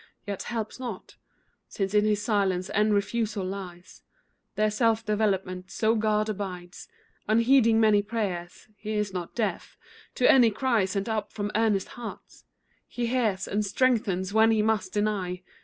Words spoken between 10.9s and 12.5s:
up from earnest hearts;